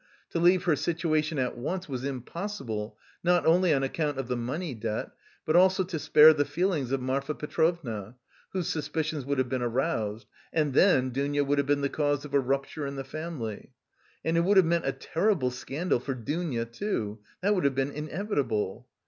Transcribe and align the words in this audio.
To 0.31 0.39
leave 0.39 0.63
her 0.63 0.75
situation 0.75 1.37
at 1.37 1.59
once 1.59 1.87
was 1.87 2.03
impossible 2.03 2.97
not 3.23 3.45
only 3.45 3.71
on 3.71 3.83
account 3.83 4.17
of 4.17 4.27
the 4.29 4.35
money 4.35 4.73
debt, 4.73 5.11
but 5.45 5.55
also 5.55 5.83
to 5.83 5.99
spare 5.99 6.33
the 6.33 6.43
feelings 6.43 6.91
of 6.91 7.01
Marfa 7.03 7.35
Petrovna, 7.35 8.15
whose 8.51 8.67
suspicions 8.67 9.25
would 9.27 9.37
have 9.37 9.47
been 9.47 9.61
aroused: 9.61 10.25
and 10.51 10.73
then 10.73 11.11
Dounia 11.11 11.43
would 11.43 11.59
have 11.59 11.67
been 11.67 11.81
the 11.81 11.87
cause 11.87 12.25
of 12.25 12.33
a 12.33 12.39
rupture 12.39 12.87
in 12.87 12.95
the 12.95 13.03
family. 13.03 13.73
And 14.25 14.37
it 14.37 14.41
would 14.41 14.57
have 14.57 14.65
meant 14.65 14.87
a 14.87 14.91
terrible 14.91 15.51
scandal 15.51 15.99
for 15.99 16.15
Dounia 16.15 16.65
too; 16.65 17.19
that 17.43 17.53
would 17.53 17.65
have 17.65 17.75
been 17.75 17.91
inevitable. 17.91 18.87